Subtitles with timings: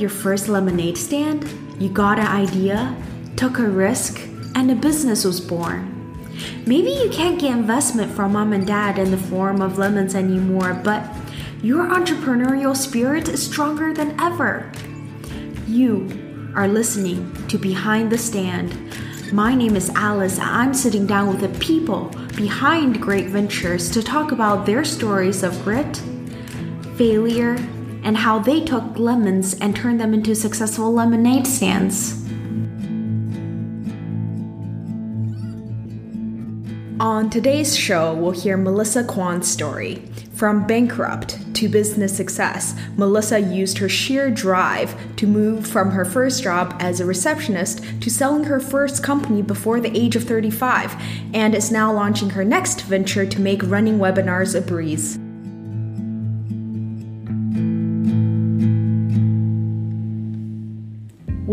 [0.00, 2.96] your first lemonade stand, you got an idea,
[3.36, 4.20] took a risk,
[4.54, 5.94] and a business was born.
[6.66, 10.74] Maybe you can't get investment from mom and dad in the form of lemons anymore,
[10.84, 11.02] but
[11.62, 14.70] your entrepreneurial spirit is stronger than ever.
[15.66, 18.76] You are listening to Behind the Stand.
[19.32, 20.38] My name is Alice.
[20.38, 25.62] I'm sitting down with the people behind great ventures to talk about their stories of
[25.64, 26.00] grit,
[26.96, 27.58] failure,
[28.08, 32.14] and how they took lemons and turned them into successful lemonade stands.
[36.98, 39.96] On today's show, we'll hear Melissa Kwan's story.
[40.32, 46.42] From bankrupt to business success, Melissa used her sheer drive to move from her first
[46.42, 50.96] job as a receptionist to selling her first company before the age of 35,
[51.34, 55.18] and is now launching her next venture to make running webinars a breeze.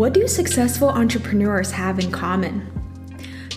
[0.06, 2.70] What do successful entrepreneurs have in common?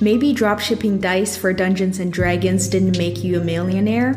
[0.01, 4.15] Maybe dropshipping dice for Dungeons and Dragons didn't make you a millionaire?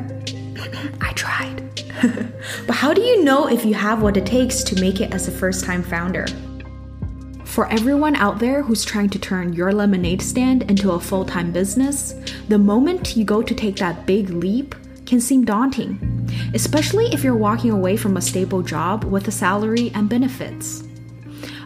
[1.02, 1.60] I tried.
[2.66, 5.28] but how do you know if you have what it takes to make it as
[5.28, 6.26] a first time founder?
[7.44, 11.52] For everyone out there who's trying to turn your lemonade stand into a full time
[11.52, 12.14] business,
[12.48, 16.00] the moment you go to take that big leap can seem daunting,
[16.54, 20.84] especially if you're walking away from a stable job with a salary and benefits.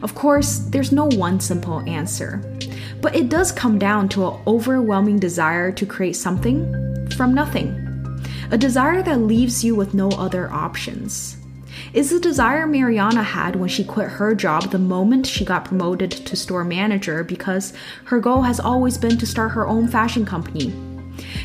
[0.03, 2.43] Of course, there's no one simple answer,
[3.01, 7.83] but it does come down to an overwhelming desire to create something from nothing.
[8.51, 11.37] A desire that leaves you with no other options.
[11.93, 16.11] Is the desire Mariana had when she quit her job the moment she got promoted
[16.11, 17.73] to store manager because
[18.05, 20.75] her goal has always been to start her own fashion company.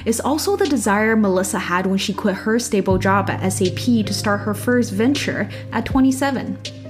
[0.06, 4.14] It's also the desire Melissa had when she quit her stable job at SAP to
[4.14, 6.81] start her first venture at 27.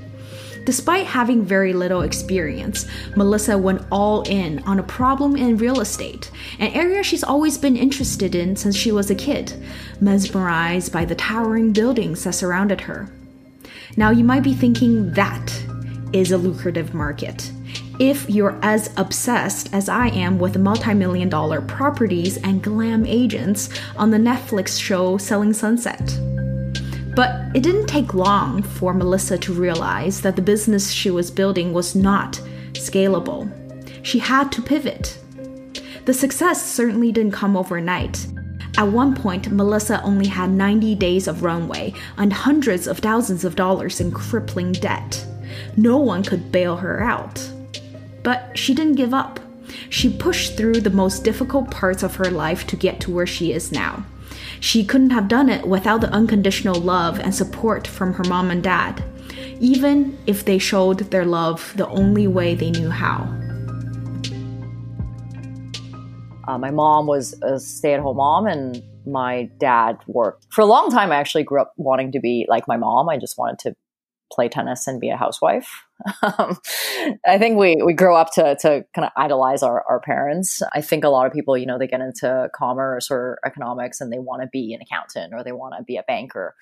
[0.64, 6.30] Despite having very little experience, Melissa went all in on a problem in real estate,
[6.60, 9.54] an area she's always been interested in since she was a kid,
[10.00, 13.10] mesmerized by the towering buildings that surrounded her.
[13.98, 15.52] Now, you might be thinking that
[16.14, 17.52] is a lucrative market.
[18.00, 23.70] If you're as obsessed as I am with multi million dollar properties and glam agents
[23.98, 26.20] on the Netflix show Selling Sunset.
[27.16, 31.74] But it didn't take long for Melissa to realize that the business she was building
[31.74, 32.42] was not
[32.74, 33.52] scalable.
[34.04, 35.18] She had to pivot.
[36.06, 38.26] The success certainly didn't come overnight.
[38.78, 43.56] At one point, Melissa only had 90 days of runway and hundreds of thousands of
[43.56, 45.26] dollars in crippling debt.
[45.76, 47.48] No one could bail her out.
[48.24, 49.40] But she didn't give up.
[49.90, 53.52] She pushed through the most difficult parts of her life to get to where she
[53.52, 54.06] is now.
[54.62, 58.64] She couldn't have done it without the unconditional love and support from her mom and
[58.64, 59.04] dad,
[59.60, 63.24] even if they showed their love the only way they knew how.
[66.48, 70.46] Uh, my mom was a stay at home mom, and my dad worked.
[70.52, 73.10] For a long time, I actually grew up wanting to be like my mom.
[73.10, 73.76] I just wanted to
[74.32, 75.86] play tennis and be a housewife.
[76.24, 76.58] Um,
[77.28, 80.64] I think we, we grow up to, to kind of idolize our, our parents.
[80.74, 84.12] I think a lot of people, you know, they get into commerce or economics and
[84.12, 86.56] they want to be an accountant or they want to be a banker.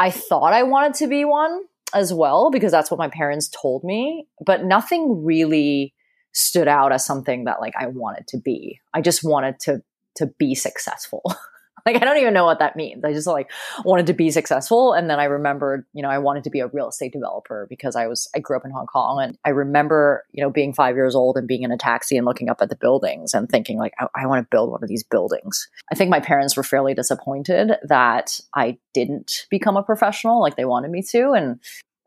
[0.00, 1.62] I thought I wanted to be one
[1.94, 5.94] as well because that's what my parents told me, but nothing really
[6.32, 8.80] stood out as something that like I wanted to be.
[8.92, 9.82] I just wanted to
[10.16, 11.22] to be successful.
[11.86, 13.04] Like I don't even know what that means.
[13.04, 13.48] I just like
[13.84, 14.92] wanted to be successful.
[14.92, 17.94] And then I remembered, you know, I wanted to be a real estate developer because
[17.94, 20.96] I was I grew up in Hong Kong and I remember, you know, being five
[20.96, 23.78] years old and being in a taxi and looking up at the buildings and thinking
[23.78, 25.68] like, I, I want to build one of these buildings.
[25.92, 30.64] I think my parents were fairly disappointed that I didn't become a professional like they
[30.64, 31.30] wanted me to.
[31.30, 31.60] And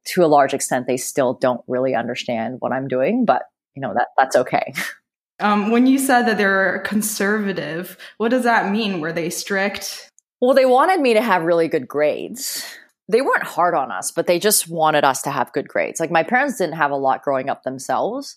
[0.08, 3.44] to a large extent, they still don't really understand what I'm doing, but
[3.76, 4.74] you know, that that's okay.
[5.40, 9.00] Um, when you said that they're conservative, what does that mean?
[9.00, 10.10] Were they strict?
[10.42, 12.66] Well, they wanted me to have really good grades.
[13.08, 16.00] They weren't hard on us, but they just wanted us to have good grades.
[16.00, 18.36] Like my parents didn't have a lot growing up themselves.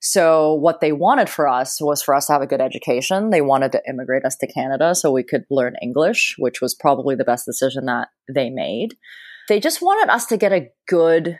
[0.00, 3.30] So what they wanted for us was for us to have a good education.
[3.30, 7.14] They wanted to immigrate us to Canada so we could learn English, which was probably
[7.14, 8.96] the best decision that they made.
[9.48, 11.38] They just wanted us to get a good,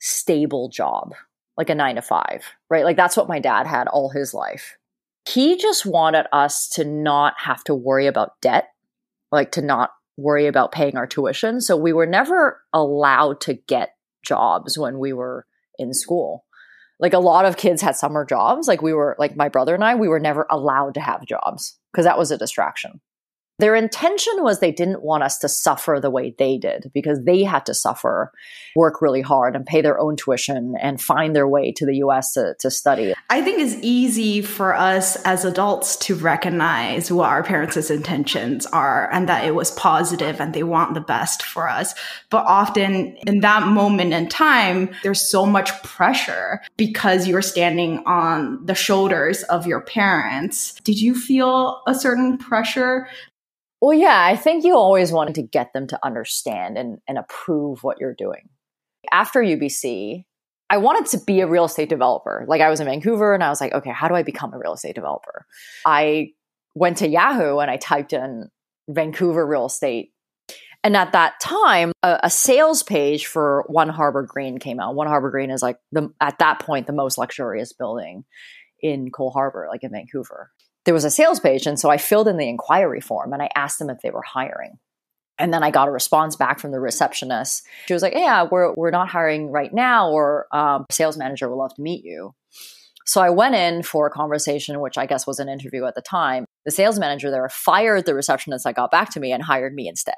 [0.00, 1.14] stable job
[1.56, 2.84] like a nine to five, right?
[2.84, 4.76] Like that's what my dad had all his life.
[5.28, 8.68] He just wanted us to not have to worry about debt,
[9.30, 11.60] like to not worry about paying our tuition.
[11.60, 13.94] So we were never allowed to get
[14.24, 15.46] jobs when we were
[15.78, 16.44] in school.
[16.98, 18.68] Like a lot of kids had summer jobs.
[18.68, 21.78] Like we were, like my brother and I, we were never allowed to have jobs
[21.92, 23.00] because that was a distraction.
[23.58, 27.44] Their intention was they didn't want us to suffer the way they did because they
[27.44, 28.32] had to suffer,
[28.74, 32.32] work really hard, and pay their own tuition and find their way to the US
[32.32, 33.14] to, to study.
[33.30, 39.08] I think it's easy for us as adults to recognize what our parents' intentions are
[39.12, 41.94] and that it was positive and they want the best for us.
[42.30, 48.64] But often in that moment in time, there's so much pressure because you're standing on
[48.64, 50.74] the shoulders of your parents.
[50.84, 53.06] Did you feel a certain pressure
[53.82, 57.82] well, yeah, I think you always wanted to get them to understand and, and approve
[57.82, 58.48] what you're doing.
[59.10, 60.24] After UBC,
[60.70, 62.44] I wanted to be a real estate developer.
[62.46, 64.58] Like I was in Vancouver and I was like, okay, how do I become a
[64.58, 65.46] real estate developer?
[65.84, 66.30] I
[66.76, 68.50] went to Yahoo and I typed in
[68.88, 70.12] Vancouver real estate.
[70.84, 74.94] And at that time, a, a sales page for One Harbor Green came out.
[74.94, 78.24] One Harbor Green is like the at that point the most luxurious building
[78.80, 80.52] in Coal Harbour, like in Vancouver
[80.84, 81.66] there was a sales page.
[81.66, 84.22] And so I filled in the inquiry form and I asked them if they were
[84.22, 84.78] hiring.
[85.38, 87.66] And then I got a response back from the receptionist.
[87.86, 91.56] She was like, Yeah, we're, we're not hiring right now, or um, sales manager would
[91.56, 92.34] love to meet you.
[93.06, 96.02] So I went in for a conversation, which I guess was an interview at the
[96.02, 96.44] time.
[96.64, 99.88] The sales manager there fired the receptionist that got back to me and hired me
[99.88, 100.14] instead.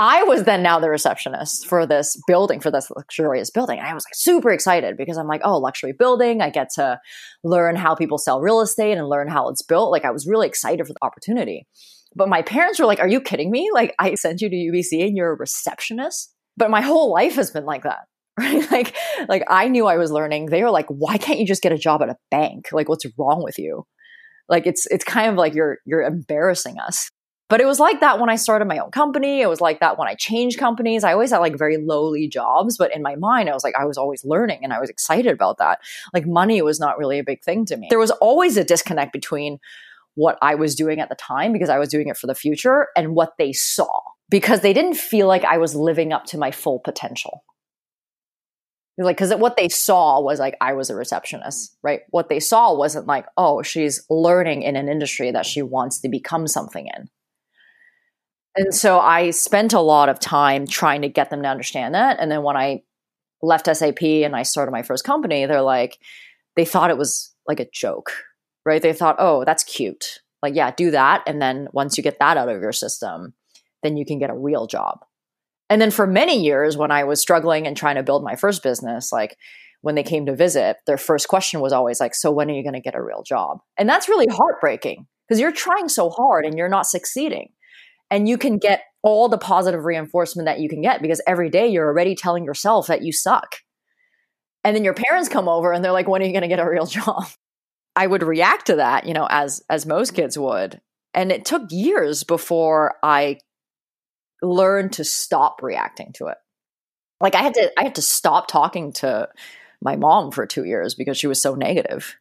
[0.00, 3.80] I was then now the receptionist for this building, for this luxurious building.
[3.80, 6.40] I was like super excited because I'm like, oh, luxury building.
[6.40, 6.98] I get to
[7.44, 9.90] learn how people sell real estate and learn how it's built.
[9.90, 11.66] Like I was really excited for the opportunity.
[12.16, 13.68] But my parents were like, are you kidding me?
[13.74, 16.34] Like I sent you to UBC and you're a receptionist?
[16.56, 18.00] But my whole life has been like that.
[18.38, 18.70] Right?
[18.70, 18.96] Like,
[19.28, 20.46] like I knew I was learning.
[20.46, 22.68] They were like, why can't you just get a job at a bank?
[22.72, 23.84] Like, what's wrong with you?
[24.48, 27.10] Like it's it's kind of like you're you're embarrassing us.
[27.50, 29.40] But it was like that when I started my own company.
[29.40, 31.02] It was like that when I changed companies.
[31.02, 33.84] I always had like very lowly jobs, but in my mind, I was like, I
[33.84, 35.80] was always learning and I was excited about that.
[36.14, 37.88] Like money was not really a big thing to me.
[37.90, 39.58] There was always a disconnect between
[40.14, 42.86] what I was doing at the time because I was doing it for the future
[42.96, 44.00] and what they saw
[44.30, 47.42] because they didn't feel like I was living up to my full potential.
[48.96, 52.02] Like, because what they saw was like I was a receptionist, right?
[52.10, 56.08] What they saw wasn't like, oh, she's learning in an industry that she wants to
[56.08, 57.08] become something in
[58.56, 62.18] and so I spent a lot of time trying to get them to understand that.
[62.18, 62.82] And then when I
[63.42, 65.98] left SAP and I started my first company, they're like,
[66.56, 68.12] they thought it was like a joke,
[68.66, 68.82] right?
[68.82, 70.20] They thought, oh, that's cute.
[70.42, 71.22] Like, yeah, do that.
[71.26, 73.34] And then once you get that out of your system,
[73.82, 75.00] then you can get a real job.
[75.68, 78.62] And then for many years, when I was struggling and trying to build my first
[78.62, 79.36] business, like
[79.82, 82.64] when they came to visit, their first question was always like, so when are you
[82.64, 83.60] going to get a real job?
[83.78, 87.50] And that's really heartbreaking because you're trying so hard and you're not succeeding
[88.10, 91.68] and you can get all the positive reinforcement that you can get because every day
[91.68, 93.56] you're already telling yourself that you suck.
[94.62, 96.58] And then your parents come over and they're like, when are you going to get
[96.58, 97.24] a real job?
[97.96, 100.80] I would react to that, you know, as as most kids would.
[101.14, 103.38] And it took years before I
[104.42, 106.36] learned to stop reacting to it.
[107.20, 109.28] Like I had to I had to stop talking to
[109.82, 112.16] my mom for 2 years because she was so negative.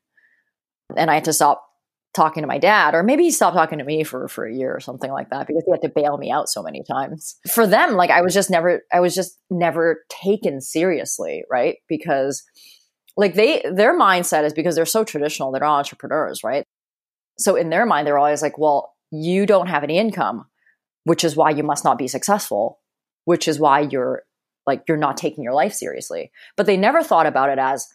[0.96, 1.69] And I had to stop
[2.14, 4.74] talking to my dad, or maybe he stopped talking to me for for a year
[4.74, 7.38] or something like that because he had to bail me out so many times.
[7.52, 11.78] For them, like I was just never, I was just never taken seriously, right?
[11.88, 12.44] Because
[13.16, 16.66] like they, their mindset is because they're so traditional, they're not entrepreneurs, right?
[17.38, 20.46] So in their mind, they're always like, well, you don't have any income,
[21.04, 22.80] which is why you must not be successful,
[23.26, 24.24] which is why you're
[24.66, 26.32] like you're not taking your life seriously.
[26.58, 27.88] But they never thought about it as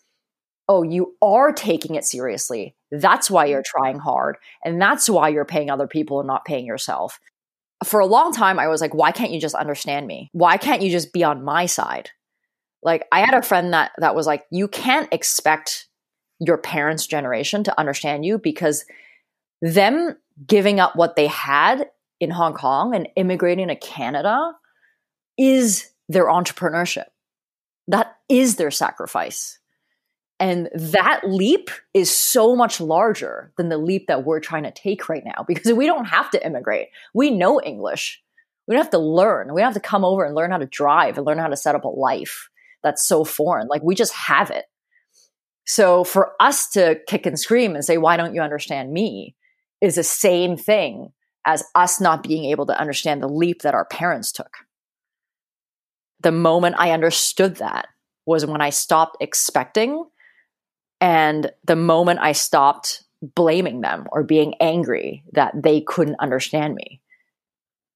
[0.69, 2.75] oh, you are taking it seriously.
[2.91, 3.79] That's why you're mm-hmm.
[3.79, 4.37] trying hard.
[4.65, 7.21] And that's why you're paying other people and not paying yourself.
[7.85, 10.31] For a long time, I was like, why can't you just understand me?
[10.33, 12.11] Why can't you just be on my side?
[12.83, 15.87] Like, I had a friend that, that was like, you can't expect
[16.39, 18.85] your parents' generation to understand you because
[19.61, 20.17] them
[20.47, 21.89] giving up what they had
[22.21, 24.53] in Hong Kong and immigrating to Canada
[25.39, 27.07] is their entrepreneurship.
[27.89, 29.59] That is their sacrifice.
[30.41, 35.09] And that leap is so much larger than the leap that we're trying to take
[35.09, 36.89] right now because we don't have to immigrate.
[37.15, 38.21] We know English.
[38.67, 39.55] We don't have to learn.
[39.55, 41.57] We don't have to come over and learn how to drive and learn how to
[41.57, 42.49] set up a life
[42.83, 43.69] that's so foreign.
[43.69, 44.65] Like we just have it.
[45.67, 49.37] So for us to kick and scream and say, why don't you understand me?
[49.85, 51.13] is the same thing
[51.47, 54.57] as us not being able to understand the leap that our parents took.
[56.21, 57.89] The moment I understood that
[58.25, 60.07] was when I stopped expecting
[61.05, 67.03] and the moment I stopped blaming them or being angry that they couldn't understand me.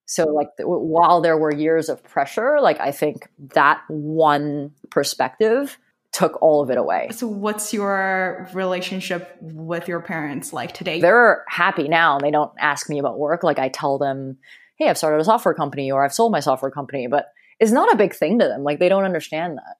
[0.04, 5.78] So, like, while there were years of pressure, like, I think that one perspective
[6.12, 7.08] took all of it away.
[7.12, 11.00] So, what's your relationship with your parents like today?
[11.00, 12.18] They're happy now.
[12.18, 13.42] They don't ask me about work.
[13.42, 14.36] Like I tell them,
[14.76, 17.90] hey, I've started a software company or I've sold my software company, but it's not
[17.90, 18.64] a big thing to them.
[18.64, 19.76] Like they don't understand that.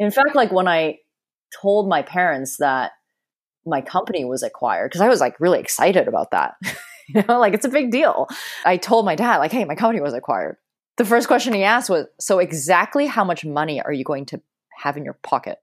[0.00, 0.98] In fact, like when I
[1.60, 2.92] told my parents that
[3.66, 6.54] my company was acquired, because I was like really excited about that.
[7.08, 8.28] you know, like it's a big deal.
[8.64, 10.56] I told my dad, like, hey, my company was acquired.
[10.96, 14.40] The first question he asked was, so exactly how much money are you going to
[14.78, 15.58] have in your pocket?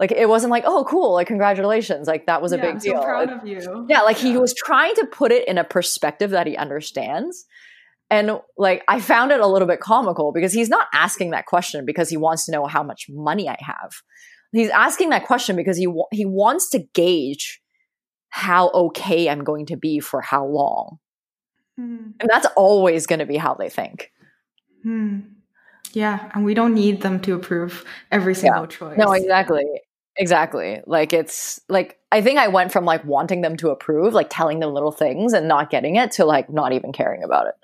[0.00, 2.78] Like it wasn't like, oh, cool, like congratulations, like that was a yeah, big I'm
[2.78, 3.00] deal.
[3.00, 3.86] So proud of you.
[3.88, 4.30] Yeah, like yeah.
[4.30, 7.46] he was trying to put it in a perspective that he understands.
[8.10, 11.86] And like I found it a little bit comical because he's not asking that question
[11.86, 13.92] because he wants to know how much money I have.
[14.52, 17.60] He's asking that question because he he wants to gauge
[18.28, 20.98] how okay I'm going to be for how long.
[21.78, 22.14] Mm.
[22.20, 24.10] And that's always going to be how they think.
[24.84, 25.24] Mm.
[25.92, 26.30] Yeah.
[26.34, 28.66] And we don't need them to approve every single yeah.
[28.66, 28.98] choice.
[28.98, 29.64] No, exactly.
[30.16, 30.80] Exactly.
[30.86, 34.60] Like it's like I think I went from like wanting them to approve, like telling
[34.60, 37.54] them little things and not getting it to like not even caring about it.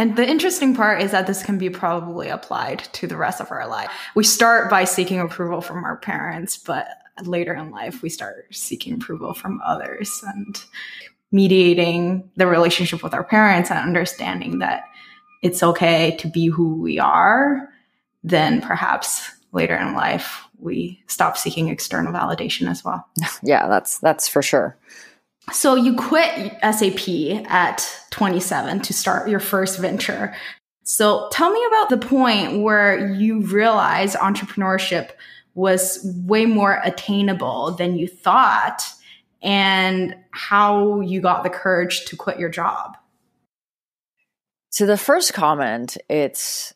[0.00, 3.50] And the interesting part is that this can be probably applied to the rest of
[3.50, 3.90] our life.
[4.14, 6.88] We start by seeking approval from our parents, but
[7.22, 10.58] later in life we start seeking approval from others and
[11.32, 14.84] mediating the relationship with our parents and understanding that
[15.42, 17.68] it's okay to be who we are,
[18.24, 23.06] then perhaps later in life we stop seeking external validation as well.
[23.42, 24.78] Yeah, that's that's for sure.
[25.52, 27.08] So you quit SAP
[27.50, 30.34] at 27 to start your first venture.
[30.82, 35.10] So tell me about the point where you realized entrepreneurship
[35.54, 38.82] was way more attainable than you thought
[39.42, 42.96] and how you got the courage to quit your job.
[44.74, 46.74] To the first comment, it's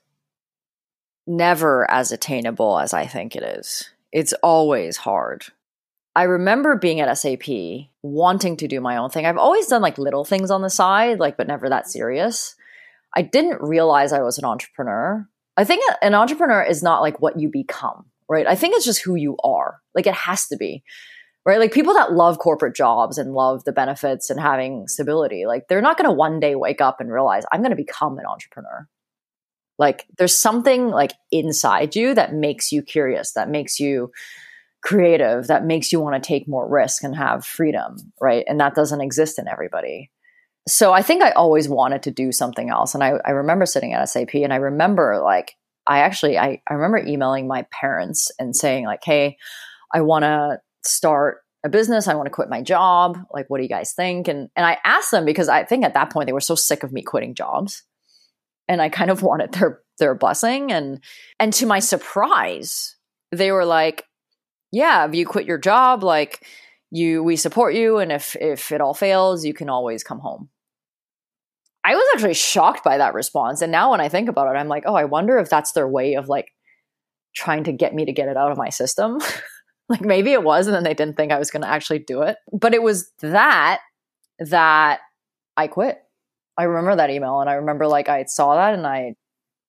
[1.26, 3.90] never as attainable as I think it is.
[4.12, 5.46] It's always hard.
[6.16, 7.48] I remember being at SAP
[8.02, 9.26] wanting to do my own thing.
[9.26, 12.54] I've always done like little things on the side, like, but never that serious.
[13.16, 15.28] I didn't realize I was an entrepreneur.
[15.56, 18.46] I think an entrepreneur is not like what you become, right?
[18.46, 19.80] I think it's just who you are.
[19.94, 20.84] Like it has to be,
[21.44, 21.58] right?
[21.58, 25.82] Like people that love corporate jobs and love the benefits and having stability, like they're
[25.82, 28.88] not going to one day wake up and realize I'm going to become an entrepreneur.
[29.78, 34.12] Like there's something like inside you that makes you curious, that makes you
[34.84, 38.44] creative, that makes you want to take more risk and have freedom, right?
[38.46, 40.10] And that doesn't exist in everybody.
[40.68, 42.94] So I think I always wanted to do something else.
[42.94, 45.54] And I, I remember sitting at SAP and I remember like
[45.86, 49.36] I actually I, I remember emailing my parents and saying, like, hey,
[49.92, 52.06] I wanna start a business.
[52.06, 53.18] I want to quit my job.
[53.32, 54.28] Like, what do you guys think?
[54.28, 56.82] And and I asked them because I think at that point they were so sick
[56.82, 57.82] of me quitting jobs
[58.68, 60.72] and I kind of wanted their their blessing.
[60.72, 61.02] And
[61.40, 62.96] and to my surprise,
[63.32, 64.04] they were like,
[64.74, 66.46] "Yeah, if you quit your job, like
[66.90, 70.48] you, we support you, and if if it all fails, you can always come home."
[71.84, 74.68] I was actually shocked by that response, and now when I think about it, I'm
[74.68, 76.52] like, "Oh, I wonder if that's their way of like
[77.36, 79.20] trying to get me to get it out of my system."
[79.88, 82.22] like maybe it was, and then they didn't think I was going to actually do
[82.22, 82.36] it.
[82.52, 83.80] But it was that
[84.40, 85.00] that
[85.56, 86.04] I quit
[86.56, 89.14] I remember that email and I remember like I saw that and I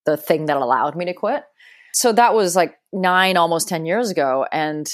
[0.06, 1.44] the thing that allowed me to quit.
[1.96, 4.94] So that was like 9 almost 10 years ago and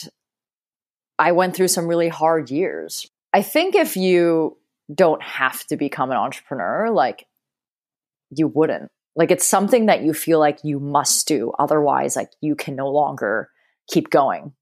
[1.17, 3.09] I went through some really hard years.
[3.33, 4.57] I think if you
[4.93, 7.25] don't have to become an entrepreneur, like
[8.29, 8.91] you wouldn't.
[9.15, 12.89] Like it's something that you feel like you must do otherwise like you can no
[12.89, 13.49] longer
[13.89, 14.53] keep going.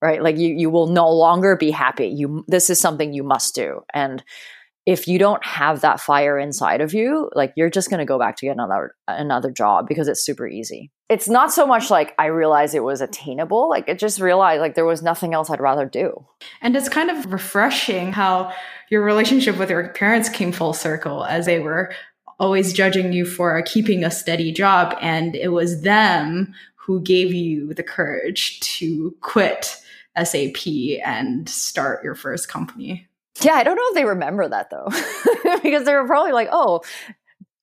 [0.00, 0.22] Right?
[0.22, 2.06] Like you you will no longer be happy.
[2.06, 3.82] You this is something you must do.
[3.92, 4.22] And
[4.84, 8.18] if you don't have that fire inside of you, like you're just going to go
[8.18, 10.90] back to get another another job because it's super easy.
[11.08, 14.74] It's not so much like I realized it was attainable, like it just realized like
[14.74, 16.26] there was nothing else I'd rather do.
[16.60, 18.52] And it's kind of refreshing how
[18.90, 21.94] your relationship with your parents came full circle as they were
[22.40, 27.72] always judging you for keeping a steady job and it was them who gave you
[27.74, 29.76] the courage to quit
[30.20, 30.66] SAP
[31.04, 33.08] and start your first company.
[33.40, 34.88] Yeah, I don't know if they remember that though,
[35.62, 36.82] because they were probably like, oh,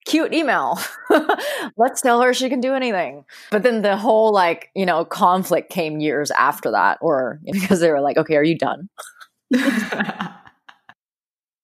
[0.05, 0.79] cute email.
[1.77, 3.25] Let's tell her she can do anything.
[3.51, 7.91] But then the whole like, you know, conflict came years after that, or because they
[7.91, 8.89] were like, okay, are you done?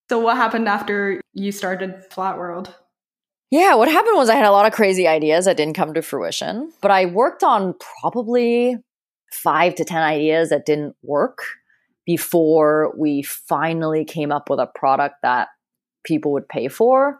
[0.09, 2.73] so, what happened after you started Flat World?
[3.51, 6.01] Yeah, what happened was I had a lot of crazy ideas that didn't come to
[6.01, 8.77] fruition, but I worked on probably
[9.31, 11.43] five to 10 ideas that didn't work
[12.05, 15.49] before we finally came up with a product that
[16.03, 17.19] people would pay for.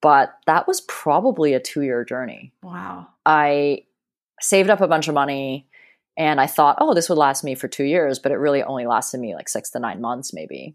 [0.00, 2.52] But that was probably a two year journey.
[2.62, 3.08] Wow.
[3.26, 3.84] I
[4.40, 5.68] saved up a bunch of money
[6.18, 8.86] And I thought, oh, this would last me for two years, but it really only
[8.86, 10.74] lasted me like six to nine months, maybe.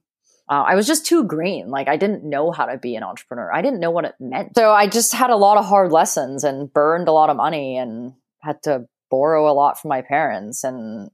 [0.49, 1.69] Uh, I was just too green.
[1.69, 3.53] Like I didn't know how to be an entrepreneur.
[3.53, 4.55] I didn't know what it meant.
[4.55, 7.77] So I just had a lot of hard lessons and burned a lot of money
[7.77, 11.09] and had to borrow a lot from my parents and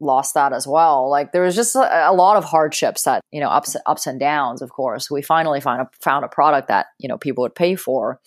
[0.00, 1.10] lost that as well.
[1.10, 4.20] Like there was just a, a, lot of hardships that, you know, ups ups and
[4.20, 5.10] downs, of course.
[5.10, 8.20] We finally found a, found a product that, you know, people would pay for.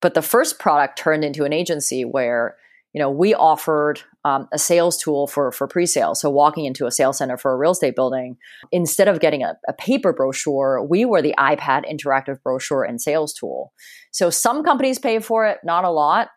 [0.00, 2.56] But the first product turned into an agency where,
[2.92, 6.14] you know, we offered um, a sales tool for for pre-sale.
[6.14, 8.36] So walking into a sales center for a real estate building,
[8.70, 13.32] instead of getting a, a paper brochure, we were the iPad interactive brochure and sales
[13.32, 13.72] tool.
[14.10, 16.28] So some companies pay for it, not a lot.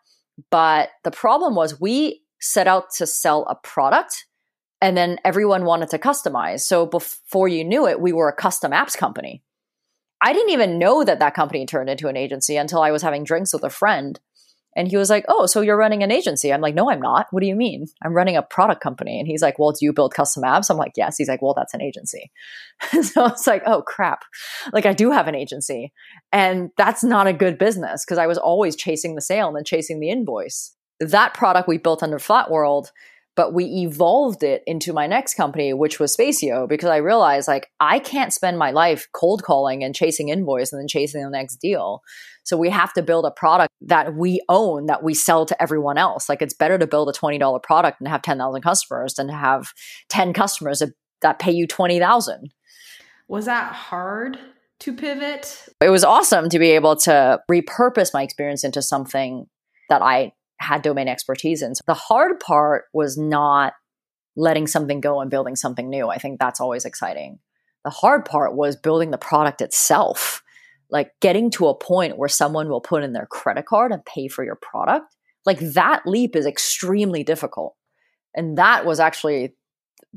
[0.50, 4.26] But the problem was we set out to sell a product
[4.82, 6.60] and then everyone wanted to customize.
[6.60, 9.42] So before you knew it, we were a custom apps company.
[10.20, 13.24] I didn't even know that that company turned into an agency until I was having
[13.24, 14.18] drinks with a friend.
[14.74, 16.52] And he was like, Oh, so you're running an agency?
[16.52, 17.26] I'm like, No, I'm not.
[17.30, 17.86] What do you mean?
[18.02, 19.18] I'm running a product company.
[19.20, 20.70] And he's like, Well, do you build custom apps?
[20.70, 21.16] I'm like, Yes.
[21.16, 22.32] He's like, Well, that's an agency.
[23.02, 24.24] so it's like, Oh, crap.
[24.72, 25.92] Like, I do have an agency.
[26.32, 29.64] And that's not a good business because I was always chasing the sale and then
[29.64, 30.74] chasing the invoice.
[31.00, 32.92] That product we built under Flat World
[33.34, 37.70] but we evolved it into my next company which was spacio because i realized like
[37.80, 41.56] i can't spend my life cold calling and chasing invoice and then chasing the next
[41.56, 42.02] deal.
[42.44, 45.96] So we have to build a product that we own that we sell to everyone
[45.96, 46.28] else.
[46.28, 49.72] Like it's better to build a $20 product and have 10000 customers than to have
[50.08, 52.52] 10 customers that, that pay you 20000
[53.28, 54.38] was that hard
[54.80, 55.68] to pivot?
[55.80, 59.46] It was awesome to be able to repurpose my experience into something
[59.88, 61.74] that i had domain expertise in.
[61.74, 63.74] So the hard part was not
[64.36, 66.08] letting something go and building something new.
[66.08, 67.38] I think that's always exciting.
[67.84, 70.42] The hard part was building the product itself,
[70.90, 74.28] like getting to a point where someone will put in their credit card and pay
[74.28, 75.14] for your product.
[75.44, 77.74] Like that leap is extremely difficult.
[78.34, 79.54] And that was actually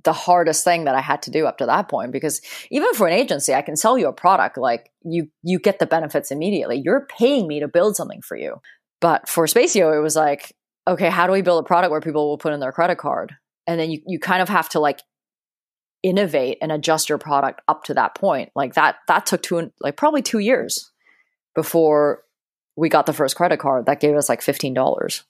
[0.03, 3.07] the hardest thing that I had to do up to that point because even for
[3.07, 6.81] an agency I can sell you a product like you you get the benefits immediately
[6.83, 8.55] you're paying me to build something for you
[9.05, 10.55] but for Spacio, it was like,
[10.87, 13.35] okay, how do we build a product where people will put in their credit card?
[13.67, 14.99] And then you, you kind of have to like
[16.01, 18.49] innovate and adjust your product up to that point.
[18.55, 20.89] Like that, that took two, like probably two years
[21.53, 22.23] before
[22.75, 25.21] we got the first credit card that gave us like $15.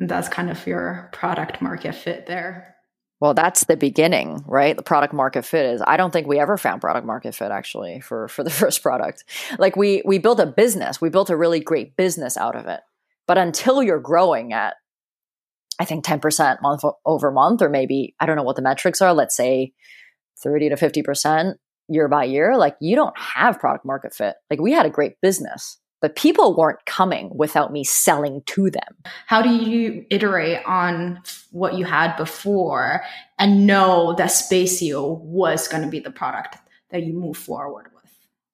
[0.00, 2.76] And that's kind of your product market fit there.
[3.20, 4.76] Well, that's the beginning, right?
[4.76, 8.00] The product market fit is I don't think we ever found product market fit actually
[8.00, 9.24] for for the first product.
[9.58, 12.80] Like we we built a business, we built a really great business out of it.
[13.26, 14.74] But until you're growing at
[15.80, 19.14] I think 10% month over month or maybe I don't know what the metrics are,
[19.14, 19.72] let's say
[20.42, 21.54] 30 to 50%
[21.88, 24.34] year by year, like you don't have product market fit.
[24.50, 28.96] Like we had a great business but people weren't coming without me selling to them.
[29.26, 33.02] How do you iterate on what you had before
[33.38, 36.56] and know that Spacio was going to be the product
[36.90, 37.98] that you move forward with?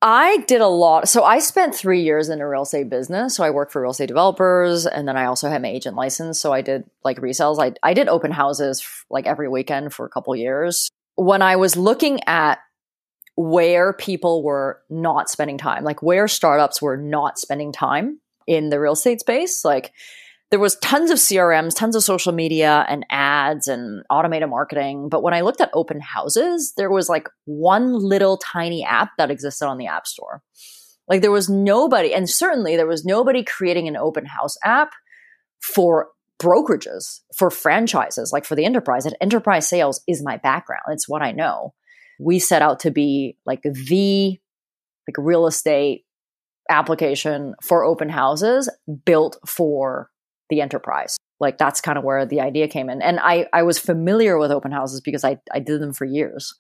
[0.07, 1.09] I did a lot.
[1.09, 3.35] So I spent three years in a real estate business.
[3.35, 6.39] So I worked for real estate developers and then I also had my agent license.
[6.39, 7.59] So I did like resales.
[7.59, 10.91] I, I did open houses like every weekend for a couple years.
[11.15, 12.59] When I was looking at
[13.37, 18.79] where people were not spending time, like where startups were not spending time in the
[18.79, 19.65] real estate space.
[19.65, 19.93] Like
[20.51, 25.09] there was tons of CRMs, tons of social media and ads and automated marketing.
[25.09, 29.31] But when I looked at open houses, there was like one little tiny app that
[29.31, 30.43] existed on the App Store.
[31.09, 34.93] Like there was nobody, and certainly there was nobody creating an open house app
[35.61, 36.09] for
[36.41, 39.07] brokerages, for franchises, like for the enterprise.
[39.07, 40.83] And enterprise sales is my background.
[40.89, 41.75] It's what I know
[42.19, 44.39] we set out to be like the
[45.09, 46.05] like real estate
[46.71, 48.71] application for open houses
[49.05, 50.11] built for
[50.51, 51.17] the enterprise.
[51.41, 53.03] Like that's kind of where the idea came in.
[53.03, 56.55] And i i was familiar with open houses because i i did them for years.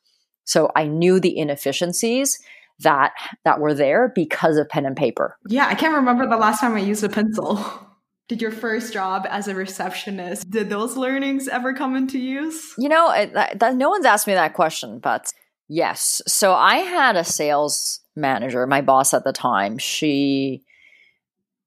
[0.44, 2.38] So i knew the inefficiencies
[2.80, 3.12] that
[3.44, 5.38] that were there because of pen and paper.
[5.48, 7.64] Yeah i can't remember the last time i used a pencil.
[8.26, 12.72] Did your first job as a receptionist did those learnings ever come into use?
[12.78, 15.30] You know that, that, no one's asked me that question but
[15.68, 16.20] Yes.
[16.26, 19.78] So I had a sales manager, my boss at the time.
[19.78, 20.62] She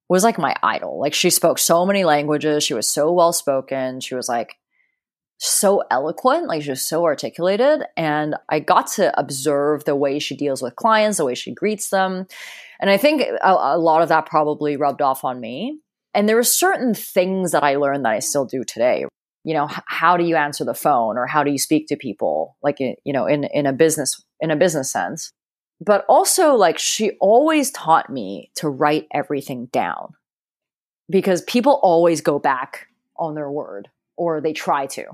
[0.08, 0.98] was like my idol.
[0.98, 2.64] Like she spoke so many languages.
[2.64, 4.00] She was so well spoken.
[4.00, 4.56] She was like
[5.38, 6.48] so eloquent.
[6.48, 7.82] Like she was so articulated.
[7.96, 11.90] And I got to observe the way she deals with clients, the way she greets
[11.90, 12.26] them.
[12.80, 15.80] And I think a, a lot of that probably rubbed off on me.
[16.14, 19.04] And there were certain things that I learned that I still do today,
[19.44, 21.96] you know h- how do you answer the phone or how do you speak to
[21.96, 25.32] people like you know in in a business in a business sense
[25.80, 30.14] but also like she always taught me to write everything down
[31.08, 35.04] because people always go back on their word or they try to.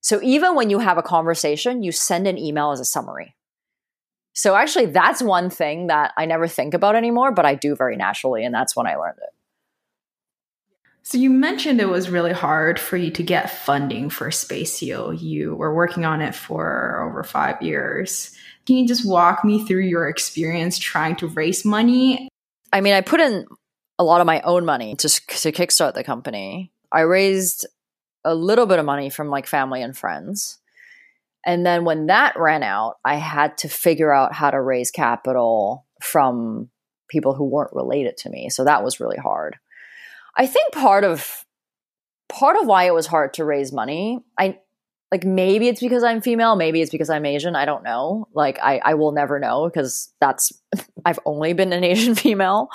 [0.00, 3.36] So even when you have a conversation, you send an email as a summary.
[4.32, 7.96] So actually, that's one thing that I never think about anymore, but I do very
[7.96, 8.44] naturally.
[8.44, 9.34] And that's when I learned it.
[11.02, 15.18] So you mentioned it was really hard for you to get funding for Spacio.
[15.20, 18.36] You were working on it for over five years.
[18.66, 22.28] Can you just walk me through your experience trying to raise money?
[22.72, 23.46] I mean, I put in
[23.98, 26.70] a lot of my own money to, to kickstart the company.
[26.92, 27.66] I raised
[28.24, 30.58] a little bit of money from like family and friends.
[31.44, 35.86] And then when that ran out, I had to figure out how to raise capital
[36.02, 36.68] from
[37.08, 38.50] people who weren't related to me.
[38.50, 39.56] So that was really hard.
[40.36, 41.44] I think part of
[42.28, 44.58] part of why it was hard to raise money, I
[45.10, 47.56] like maybe it's because I'm female, maybe it's because I'm Asian.
[47.56, 48.28] I don't know.
[48.32, 50.52] Like I, I will never know because that's
[51.04, 52.68] I've only been an Asian female.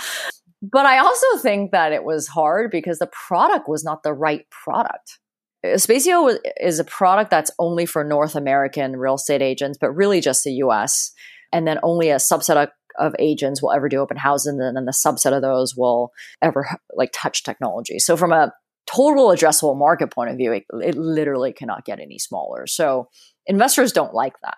[0.62, 4.46] But I also think that it was hard because the product was not the right
[4.50, 5.20] product.
[5.64, 10.44] Spacio is a product that's only for North American real estate agents, but really just
[10.44, 11.12] the US.
[11.52, 14.86] And then only a subset of, of agents will ever do open houses, and then
[14.86, 18.00] the subset of those will ever like touch technology.
[18.00, 18.52] So from a
[18.88, 22.68] total addressable market point of view, it, it literally cannot get any smaller.
[22.68, 23.08] So
[23.48, 24.58] investors don't like that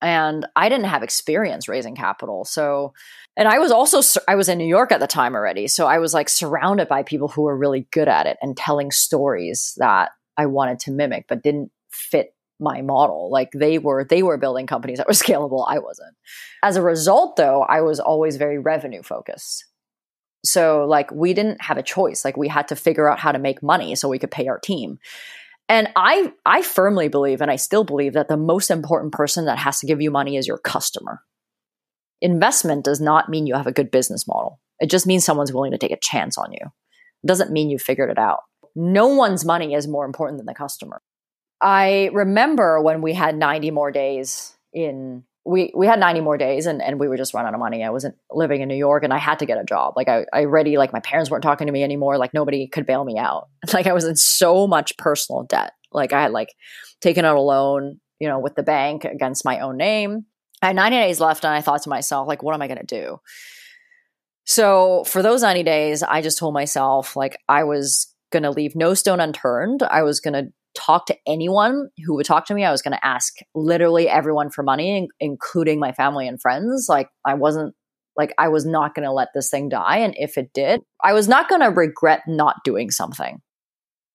[0.00, 2.44] and I didn't have experience raising capital.
[2.44, 2.92] So,
[3.36, 5.98] and I was also I was in New York at the time already, so I
[5.98, 10.10] was like surrounded by people who were really good at it and telling stories that
[10.36, 13.30] I wanted to mimic, but didn't fit my model.
[13.30, 15.64] Like they were, they were building companies that were scalable.
[15.68, 16.14] I wasn't.
[16.62, 19.64] As a result, though, I was always very revenue focused.
[20.44, 22.24] So like we didn't have a choice.
[22.24, 24.58] Like we had to figure out how to make money so we could pay our
[24.58, 24.98] team.
[25.68, 29.58] And I I firmly believe and I still believe that the most important person that
[29.58, 31.20] has to give you money is your customer.
[32.20, 34.60] Investment does not mean you have a good business model.
[34.80, 36.64] It just means someone's willing to take a chance on you.
[36.64, 38.40] It doesn't mean you figured it out
[38.80, 40.97] no one's money is more important than the customer.
[41.60, 46.66] I remember when we had 90 more days in we we had 90 more days
[46.66, 47.82] and, and we were just running out of money.
[47.82, 49.94] I wasn't living in New York and I had to get a job.
[49.96, 52.18] Like I, I already like my parents weren't talking to me anymore.
[52.18, 53.48] Like nobody could bail me out.
[53.72, 55.72] Like I was in so much personal debt.
[55.90, 56.54] Like I had like
[57.00, 60.26] taken out a loan, you know, with the bank against my own name.
[60.60, 62.82] I had 90 days left and I thought to myself, like, what am I gonna
[62.82, 63.20] do?
[64.44, 68.74] So for those 90 days, I just told myself like I was going to leave
[68.74, 69.82] no stone unturned.
[69.82, 72.64] I was going to talk to anyone who would talk to me.
[72.64, 76.86] I was going to ask literally everyone for money, including my family and friends.
[76.88, 77.74] Like, I wasn't
[78.16, 79.98] like, I was not going to let this thing die.
[79.98, 83.40] And if it did, I was not going to regret not doing something.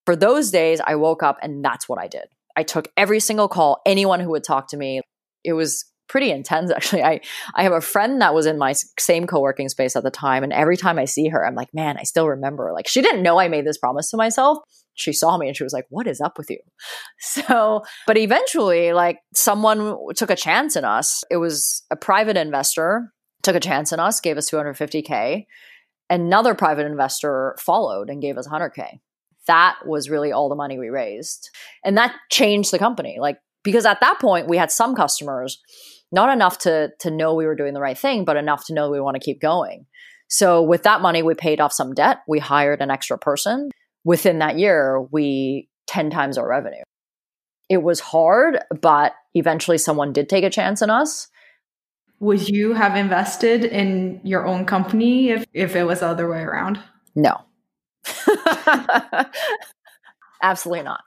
[0.06, 2.26] For those days, I woke up and that's what I did.
[2.56, 5.02] I took every single call, anyone who would talk to me.
[5.43, 7.04] It was pretty intense actually.
[7.04, 7.21] I
[7.56, 10.54] I have a friend that was in my same co-working space at the time and
[10.54, 13.39] every time I see her I'm like, "Man, I still remember." Like she didn't know
[13.39, 14.60] I made this promise to myself.
[14.95, 16.60] She saw me and she was like, "What is up with you?"
[17.19, 21.23] So, but eventually like someone took a chance in us.
[21.32, 25.45] It was a private investor took a chance in us, gave us 250k.
[26.10, 28.99] Another private investor followed and gave us 100k.
[29.47, 31.49] That was really all the money we raised.
[31.84, 33.17] And that changed the company.
[33.19, 35.62] Like because at that point we had some customers
[36.12, 38.89] not enough to to know we were doing the right thing but enough to know
[38.89, 39.86] we want to keep going
[40.27, 43.69] so with that money we paid off some debt we hired an extra person
[44.04, 46.84] within that year we 10 times our revenue
[47.70, 51.28] it was hard but eventually someone did take a chance on us
[52.20, 56.42] would you have invested in your own company if, if it was the other way
[56.42, 56.80] around
[57.16, 57.36] no
[60.42, 61.02] absolutely not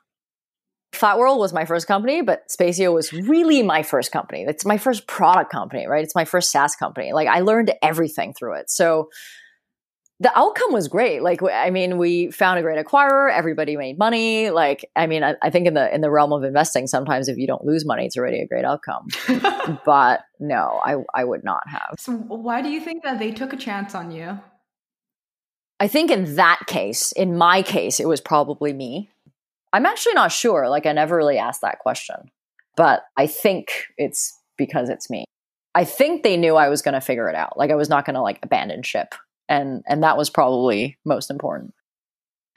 [0.97, 4.45] Flat World was my first company, but Spacio was really my first company.
[4.49, 6.03] It's my first product company, right?
[6.03, 7.13] It's my first SaaS company.
[7.13, 8.71] Like I learned everything through it.
[8.71, 9.11] So
[10.21, 11.23] the outcome was great.
[11.23, 13.31] Like I mean, we found a great acquirer.
[13.33, 14.51] Everybody made money.
[14.51, 17.37] Like I mean, I, I think in the in the realm of investing, sometimes if
[17.37, 19.09] you don't lose money, it's already a great outcome.
[19.85, 21.95] but no, I I would not have.
[21.99, 24.39] So why do you think that they took a chance on you?
[25.79, 29.11] I think in that case, in my case, it was probably me
[29.77, 30.71] I'm actually not sure.
[30.71, 32.17] Like, I never really asked that question,
[32.79, 35.27] but I think it's because it's me.
[35.75, 37.59] I think they knew I was going to figure it out.
[37.59, 39.15] Like, I was not going to like abandon ship,
[39.49, 41.75] and and that was probably most important.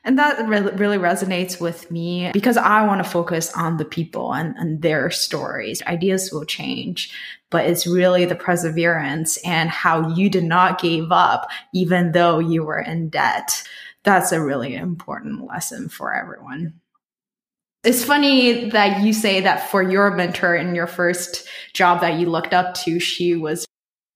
[0.03, 4.33] And that re- really resonates with me because I want to focus on the people
[4.33, 5.83] and, and their stories.
[5.83, 7.13] Ideas will change,
[7.49, 12.63] but it's really the perseverance and how you did not give up, even though you
[12.63, 13.61] were in debt.
[14.03, 16.79] That's a really important lesson for everyone.
[17.83, 22.29] It's funny that you say that for your mentor in your first job that you
[22.29, 23.65] looked up to, she was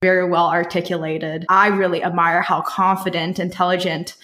[0.04, 1.46] very well articulated.
[1.48, 4.18] I really admire how confident, intelligent,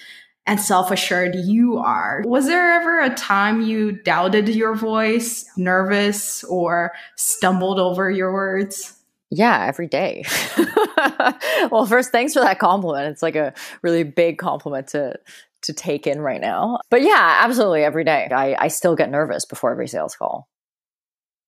[0.46, 2.22] and self assured you are.
[2.26, 8.94] Was there ever a time you doubted your voice, nervous, or stumbled over your words?
[9.30, 10.24] Yeah, every day.
[11.70, 13.12] well, first, thanks for that compliment.
[13.12, 15.18] It's like a really big compliment to
[15.62, 16.78] to take in right now.
[16.90, 18.28] But yeah, absolutely every day.
[18.30, 20.48] I, I still get nervous before every sales call.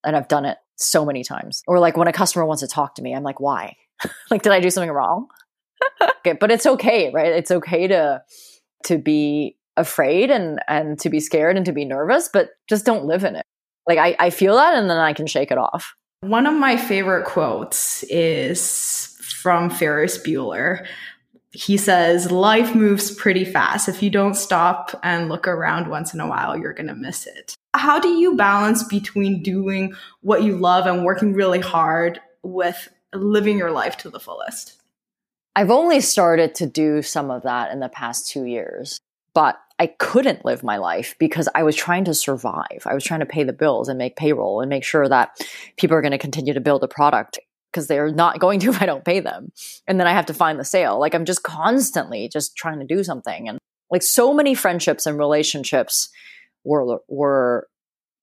[0.04, 1.62] And I've done it so many times.
[1.66, 3.76] Or like when a customer wants to talk to me, I'm like, why?
[4.30, 5.28] like, did I do something wrong?
[6.18, 7.32] okay, but it's okay, right?
[7.32, 8.22] It's okay to
[8.84, 13.04] to be afraid and and to be scared and to be nervous, but just don't
[13.04, 13.46] live in it.
[13.86, 15.94] Like I, I feel that and then I can shake it off.
[16.20, 20.86] One of my favorite quotes is from Ferris Bueller.
[21.50, 23.88] He says, Life moves pretty fast.
[23.88, 27.26] If you don't stop and look around once in a while, you're going to miss
[27.26, 27.56] it.
[27.74, 33.58] How do you balance between doing what you love and working really hard with living
[33.58, 34.80] your life to the fullest?
[35.54, 38.98] I've only started to do some of that in the past two years,
[39.34, 42.82] but I couldn't live my life because I was trying to survive.
[42.86, 45.38] I was trying to pay the bills and make payroll and make sure that
[45.76, 47.38] people are going to continue to build a product
[47.72, 49.52] because they're not going to if I don't pay them.
[49.86, 50.98] And then I have to find the sale.
[50.98, 53.48] Like I'm just constantly just trying to do something.
[53.48, 53.58] And
[53.90, 56.08] like so many friendships and relationships
[56.64, 57.68] were were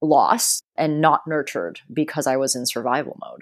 [0.02, 3.42] lost and not nurtured because I was in survival mode.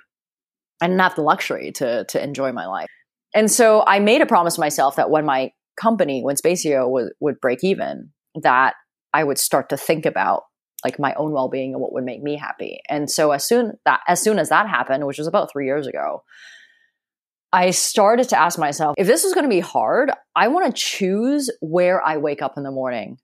[0.81, 2.87] I didn't have the luxury to to enjoy my life.
[3.33, 7.11] And so I made a promise to myself that when my company, when Spacio would,
[7.19, 8.11] would break even,
[8.41, 8.75] that
[9.13, 10.43] I would start to think about
[10.83, 12.79] like my own well-being and what would make me happy.
[12.87, 15.87] And so as soon that as soon as that happened, which was about 3 years
[15.87, 16.23] ago,
[17.51, 20.81] I started to ask myself, if this is going to be hard, I want to
[20.81, 23.17] choose where I wake up in the morning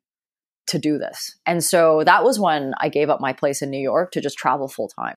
[0.68, 1.38] to do this.
[1.46, 4.38] And so that was when I gave up my place in New York to just
[4.38, 5.16] travel full time.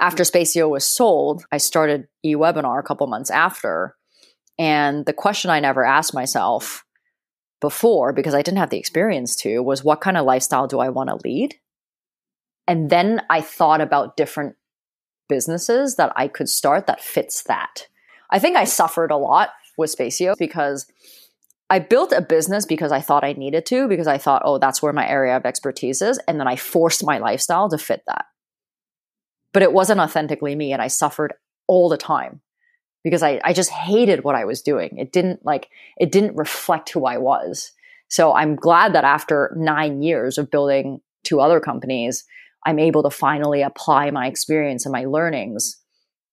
[0.00, 3.96] After Spacio was sold, I started eWebinar a couple months after
[4.58, 6.84] and the question I never asked myself
[7.60, 10.88] before, because I didn't have the experience to, was what kind of lifestyle do I
[10.88, 11.54] want to lead?
[12.66, 14.56] And then I thought about different
[15.28, 17.86] businesses that I could start that fits that.
[18.30, 20.86] I think I suffered a lot with Spacio because
[21.70, 24.82] I built a business because I thought I needed to, because I thought, oh, that's
[24.82, 26.18] where my area of expertise is.
[26.26, 28.26] And then I forced my lifestyle to fit that.
[29.52, 31.34] But it wasn't authentically me, and I suffered
[31.66, 32.40] all the time
[33.04, 34.98] because I, I just hated what I was doing.
[34.98, 37.72] It didn't like, it didn't reflect who I was.
[38.08, 42.24] So I'm glad that after nine years of building two other companies,
[42.66, 45.78] I'm able to finally apply my experience and my learnings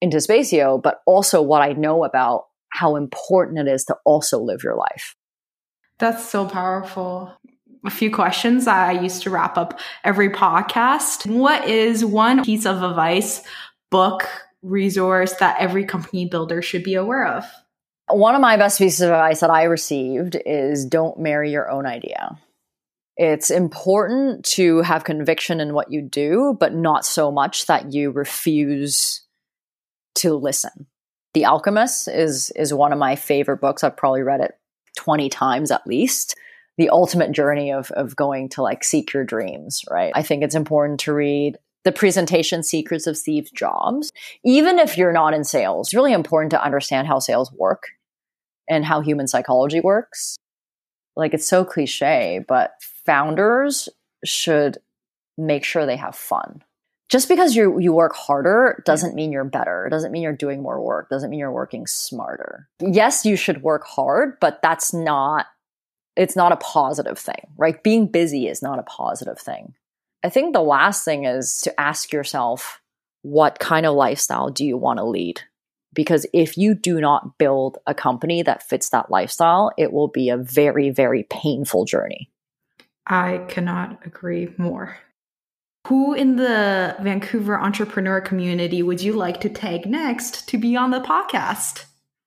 [0.01, 4.63] into Spacio, but also what I know about how important it is to also live
[4.63, 5.15] your life.
[5.99, 7.33] That's so powerful.
[7.85, 11.29] A few questions I used to wrap up every podcast.
[11.31, 13.43] What is one piece of advice,
[13.91, 14.27] book,
[14.63, 17.45] resource that every company builder should be aware of?
[18.09, 21.85] One of my best pieces of advice that I received is don't marry your own
[21.85, 22.39] idea.
[23.17, 28.09] It's important to have conviction in what you do, but not so much that you
[28.09, 29.21] refuse
[30.15, 30.87] to listen.
[31.35, 33.83] The Alchemist is is one of my favorite books.
[33.83, 34.57] I've probably read it
[34.97, 36.35] 20 times at least.
[36.77, 40.11] The ultimate journey of of going to like seek your dreams, right?
[40.15, 44.11] I think it's important to read the presentation secrets of Steve Jobs.
[44.43, 47.83] Even if you're not in sales, it's really important to understand how sales work
[48.67, 50.37] and how human psychology works.
[51.15, 52.73] Like it's so cliche, but
[53.05, 53.87] founders
[54.25, 54.79] should
[55.37, 56.63] make sure they have fun.
[57.07, 59.85] Just because you you work harder doesn't mean you're better.
[59.85, 61.07] It doesn't mean you're doing more work.
[61.09, 62.67] Doesn't mean you're working smarter.
[62.79, 65.45] Yes, you should work hard, but that's not
[66.15, 67.81] it's not a positive thing, right?
[67.83, 69.73] Being busy is not a positive thing.
[70.23, 72.81] I think the last thing is to ask yourself,
[73.21, 75.41] what kind of lifestyle do you want to lead?
[75.93, 80.29] Because if you do not build a company that fits that lifestyle, it will be
[80.29, 82.29] a very, very painful journey.
[83.07, 84.97] I cannot agree more.
[85.87, 90.89] Who in the Vancouver entrepreneur community would you like to tag next to be on
[90.89, 91.85] the podcast?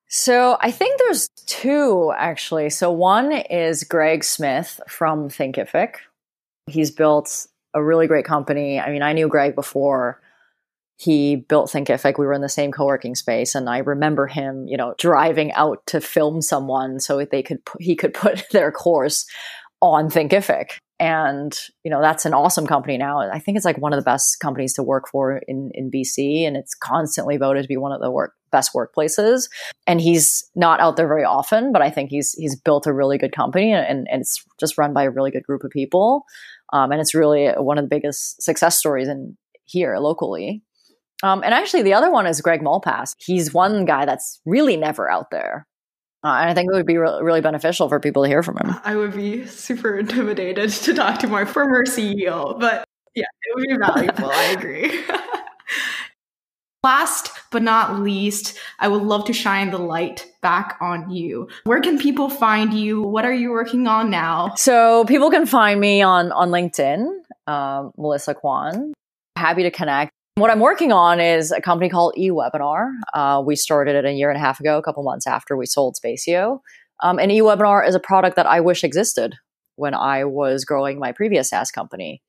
[0.08, 2.70] So I think there's two actually.
[2.70, 5.96] So one is Greg Smith from Thinkific.
[6.66, 8.80] He's built a really great company.
[8.80, 10.20] I mean, I knew Greg before
[10.96, 12.18] he built Thinkific.
[12.18, 15.86] We were in the same co-working space, and I remember him, you know, driving out
[15.86, 19.26] to film someone so they could he could put their course
[19.80, 20.78] on Thinkific.
[21.00, 23.20] And you know that's an awesome company now.
[23.20, 26.46] I think it's like one of the best companies to work for in in BC,
[26.46, 29.48] and it's constantly voted to be one of the work best workplaces.
[29.86, 33.18] And he's not out there very often, but I think he's he's built a really
[33.18, 36.24] good company, and, and it's just run by a really good group of people.
[36.72, 40.62] Um, and it's really one of the biggest success stories in here locally.
[41.22, 43.14] Um, and actually, the other one is Greg Malpass.
[43.18, 45.66] He's one guy that's really never out there.
[46.24, 48.56] Uh, and I think it would be re- really beneficial for people to hear from
[48.56, 48.74] him.
[48.84, 53.68] I would be super intimidated to talk to my former CEO, but yeah, it would
[53.68, 54.30] be valuable.
[54.30, 55.04] I agree.
[56.84, 61.48] Last but not least, I would love to shine the light back on you.
[61.64, 63.02] Where can people find you?
[63.02, 64.54] What are you working on now?
[64.56, 67.08] So people can find me on on LinkedIn,
[67.46, 68.92] um, Melissa Kwan.
[69.36, 70.12] Happy to connect.
[70.38, 72.92] What I'm working on is a company called eWebinar.
[73.12, 75.66] Uh, we started it a year and a half ago, a couple months after we
[75.66, 76.60] sold Spacio.
[77.02, 79.34] Um, and eWebinar is a product that I wish existed
[79.74, 82.22] when I was growing my previous SaaS company.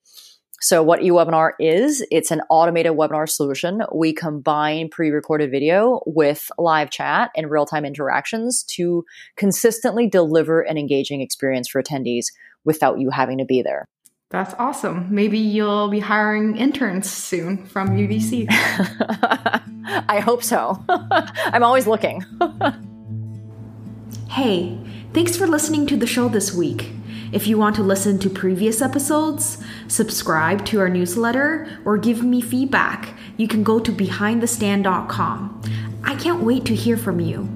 [0.60, 3.82] So, what eWebinar is, it's an automated webinar solution.
[3.94, 9.04] We combine pre recorded video with live chat and real time interactions to
[9.36, 12.26] consistently deliver an engaging experience for attendees
[12.64, 13.88] without you having to be there.
[14.30, 15.08] That's awesome.
[15.12, 18.46] Maybe you'll be hiring interns soon from UBC.
[20.08, 20.84] I hope so.
[20.88, 22.24] I'm always looking.
[24.28, 24.78] hey,
[25.12, 26.92] thanks for listening to the show this week.
[27.32, 32.40] If you want to listen to previous episodes, subscribe to our newsletter, or give me
[32.40, 35.62] feedback, you can go to behindthestand.com.
[36.04, 37.48] I can't wait to hear from you.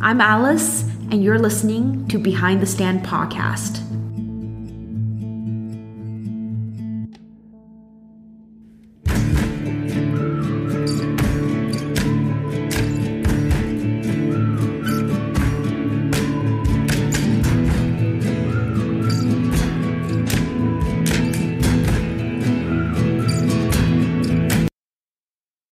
[0.00, 3.91] I'm Alice, and you're listening to Behind the Stand podcast.